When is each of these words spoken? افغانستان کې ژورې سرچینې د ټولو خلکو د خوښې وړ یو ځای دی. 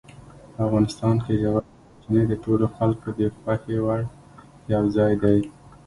افغانستان 0.65 1.15
کې 1.23 1.33
ژورې 1.41 1.61
سرچینې 1.79 2.23
د 2.27 2.33
ټولو 2.43 2.65
خلکو 2.75 3.07
د 3.19 3.21
خوښې 3.37 3.77
وړ 3.85 4.01
یو 4.73 4.83
ځای 4.97 5.11
دی. 5.23 5.37